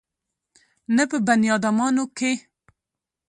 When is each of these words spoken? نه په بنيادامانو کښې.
نه 0.95 1.03
په 1.09 1.17
بنيادامانو 1.27 2.03
کښې. 2.17 2.33